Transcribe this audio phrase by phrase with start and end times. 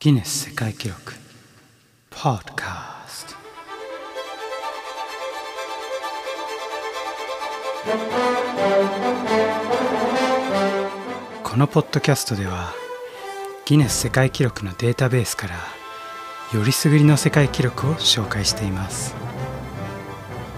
[0.00, 1.12] ギネス世界記録。
[2.08, 3.34] ポッドカスト
[11.42, 12.72] このポッドキャストでは
[13.64, 15.56] ギネス世界記録のデータベースから
[16.56, 19.16] よりすぐりの世界記録を紹介しています。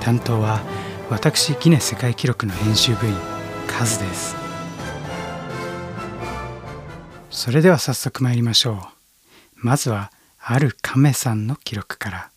[0.03, 0.61] 担当は
[1.09, 3.15] 私ギネス世界記録の編集部員
[3.67, 4.37] カズです。
[7.31, 9.00] それでは早速参りましょう。
[9.63, 12.31] まずはある亀さんの記録から。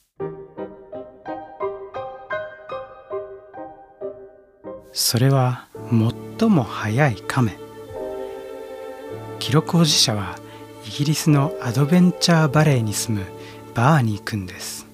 [4.92, 5.68] それは
[6.40, 7.58] 最も速い亀。
[9.40, 10.38] 記録保持者は
[10.86, 13.26] イギリスのアドベンチャーバレーに住む
[13.74, 14.86] バーニー君です。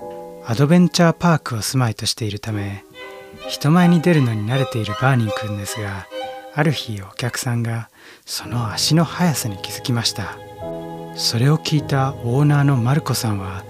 [0.46, 2.84] アドベンチャーパークを住まいとしているため
[3.50, 6.08] 人前に出るのに慣れているバーニー君ですが
[6.56, 7.92] ある日お客さんが
[8.26, 10.40] その足の速さに気づきました。
[11.16, 13.64] それを聞いたオーナーのマルコさんは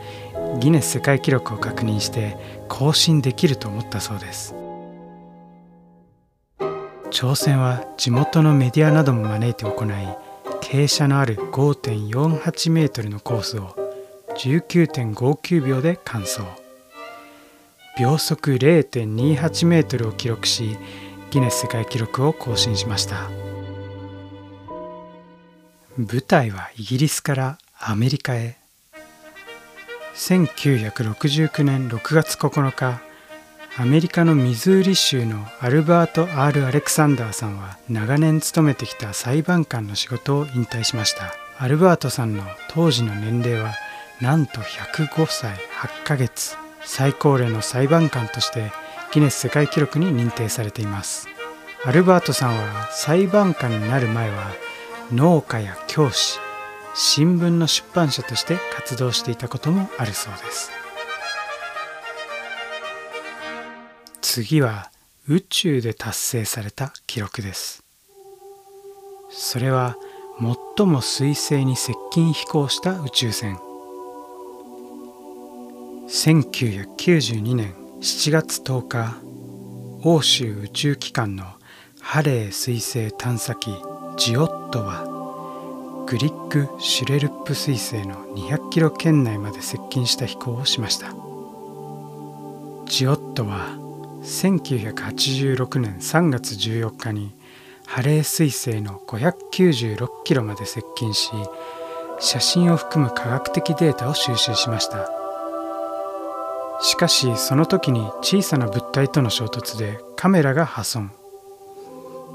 [0.60, 4.56] ギネス世界記録を確認して更新できると思ったそうです。
[7.12, 9.90] 挑戦は地元のメディアなども招いて行い
[10.62, 13.76] 傾斜のある5.48メートルのコースを
[14.38, 16.42] 19.59秒で完走。
[18.00, 20.78] 秒速0.28メートルを記録し
[21.32, 23.30] ギネス世界記録を更新しました。
[26.00, 28.56] 舞台はイギリスからアメリカへ。
[30.16, 33.02] 1969年6月9日
[33.78, 41.34] アメリカのミズーリ州のアルバート・ R・ アレクサンダーさんは長年勤めてきた裁判官の仕事を引退しました。
[41.58, 43.74] アルバートさんの当時の年齢は
[44.22, 46.56] なんと105歳8ヶ月。
[46.82, 48.72] 最高齢の裁判官として
[49.12, 51.28] ギネス世界記録に認定されています。
[51.84, 54.69] アルバートさんは裁判官になる前は
[55.12, 56.38] 農家や教師
[56.94, 60.72] 新聞の出版社として活動していたこともあるそうです。
[64.22, 64.92] 次は
[65.28, 67.84] 宇宙で達成された記録です。
[69.32, 69.98] それは
[70.38, 73.58] 最も彗星に接近飛行した宇宙船。
[76.08, 79.18] 1992年7月10日
[80.04, 81.46] 欧州宇宙機関の
[82.00, 83.72] ハレー彗星探査機
[84.20, 85.06] ジオットは
[86.06, 91.14] グリッグ・シュレルップ彗星の200キロ圏内まで接近した飛行をしました。
[92.86, 93.78] ジオットは
[94.22, 97.32] 1986年3月14日に
[97.88, 101.32] ハレー彗星の596キロまで接近し
[102.20, 105.10] 写真を含む科学的データを収集しました。
[106.82, 111.10] しかしその時に小さな物体との衝突でカメラが破損。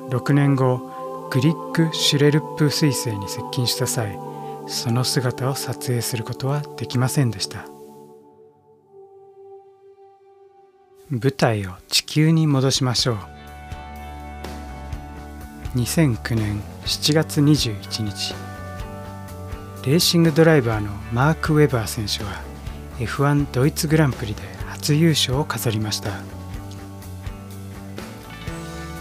[0.09, 0.94] 6年後
[1.31, 4.19] グリッグ・シュレルップ彗星に接近した際
[4.67, 7.67] その姿を撮影することはできませんでした。
[11.11, 13.19] 舞台を地球に戻しましょう。
[15.77, 18.35] 2009年7月21日
[19.85, 22.41] レーシングドライバーのマーク・ウェバー選手は
[22.99, 26.11] F1 ドイツグランプリで初優勝を飾りました。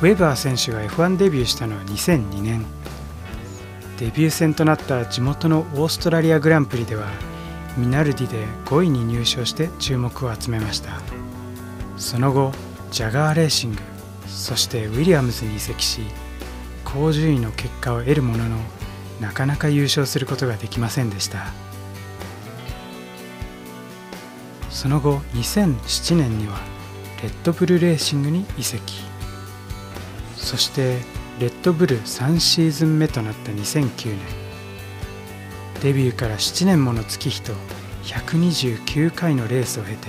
[0.03, 2.65] ウェバー選手が F1 デビューしたのは2002年
[3.97, 7.07] デビュー戦となった地元のオーストラリアグランプリでは
[7.77, 10.99] ミナルディで5位に入賞して注目を集めました。
[11.95, 12.51] その後
[12.91, 13.77] ジャガーレーシング
[14.27, 16.01] そしてウィリアムズに移籍し
[16.83, 18.57] 高順位の結果を得るものの
[19.21, 21.45] なかなか優勝することができませんでした。
[24.69, 26.59] その後2007年には
[27.21, 29.12] レッドブルレーシングに移籍。
[30.43, 30.99] そして
[31.39, 34.19] レッドブル3シーズン目となった2009年。
[35.81, 37.53] デビューから7年もの月日と
[38.03, 40.07] 129回のレースを経て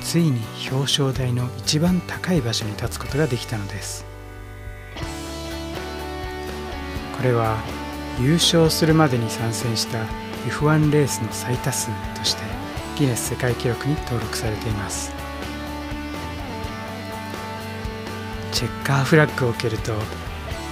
[0.00, 4.04] ついに表彰台の一番高い場所に立つことができたのです。
[7.16, 7.58] これは
[8.20, 10.04] 優勝するまでに参戦した
[10.48, 12.42] F1 レースの最多数として
[12.98, 15.23] ギネス世界記録に登録されています。
[18.54, 19.96] チェッカーフラッグを受けるとウ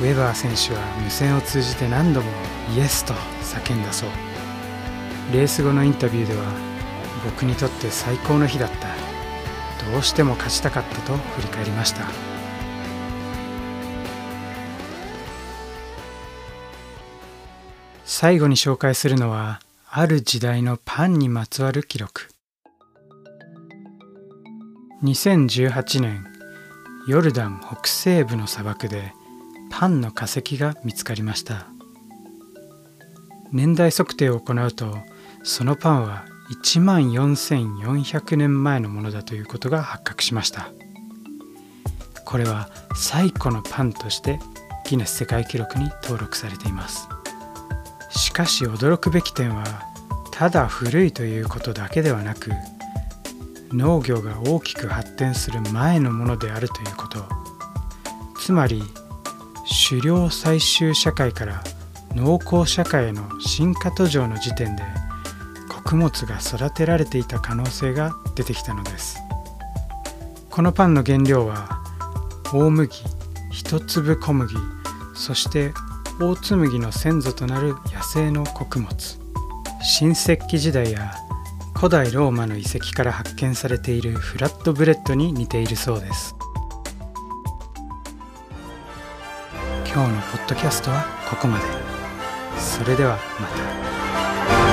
[0.04, 2.30] ェバー選手は無線を通じて何度も
[2.76, 3.12] イエスと
[3.42, 4.10] 叫んだそう。
[5.32, 6.44] レース後のインタビューでは
[7.24, 8.88] 僕にとって最高の日だった
[9.92, 12.06] どうしても勝ちたかったと振り返りました。
[18.04, 22.28] 最後に紹介するのはある時代のパンにまつわる記録。
[25.02, 26.31] 2018年
[27.08, 29.12] ヨルダン北西部の砂漠で
[29.70, 31.66] パンの化石が見つかりました。
[33.50, 34.96] 年代測定を行うと
[35.42, 36.24] そのパンは
[36.62, 40.70] 1万4400年前のものだということが発覚しました。
[42.24, 44.38] これは最古のパンとして
[44.84, 47.08] ギネス世界記録に登録されています。
[48.10, 49.64] しかし驚くべき点は
[50.30, 52.52] ただ古いということだけではなく
[53.72, 57.24] 農業が大きく発展する前のものであるということ。
[58.38, 58.82] つまり
[59.88, 61.62] 狩猟採集社会から
[62.14, 64.82] 農耕社会への進化途上の時点で
[65.68, 69.18] 穀物が育てられていた可能性が出てきたのです。
[70.50, 71.82] このパンの原料は
[72.52, 72.94] 大麦
[73.50, 74.54] 一粒小麦
[75.14, 75.72] そして
[76.20, 79.18] 大麦の先祖となる野生の穀物。
[79.82, 81.14] 新石器時代や
[81.82, 86.36] 古代ローマの遺跡から発見されているフラットブレッドに似ているそうです
[89.92, 91.64] 今日のポッドキャストはここまで
[92.56, 93.48] それではま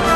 [0.03, 0.08] た。